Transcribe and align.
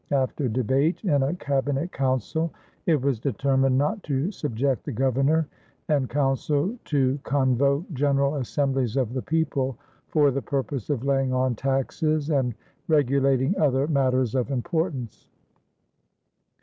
After 0.09 0.49
debate 0.49 0.99
in 1.03 1.21
a 1.21 1.35
cabinet 1.35 1.91
council, 1.91 2.51
it 2.87 2.99
was 2.99 3.19
determined 3.19 3.77
"not 3.77 4.01
to 4.05 4.31
subject 4.31 4.83
the 4.83 4.91
Governor 4.91 5.47
and 5.89 6.09
council 6.09 6.75
to 6.85 7.19
convoke 7.21 7.83
general 7.93 8.37
assemblies 8.37 8.97
of 8.97 9.13
the 9.13 9.21
people, 9.21 9.77
for 10.07 10.31
the 10.31 10.41
purpose 10.41 10.89
of 10.89 11.03
laying 11.05 11.35
on 11.35 11.53
taxes 11.53 12.31
and 12.31 12.55
regulating 12.87 13.55
other 13.59 13.87
matters 13.87 14.33
of 14.33 14.49
importance." 14.49 15.29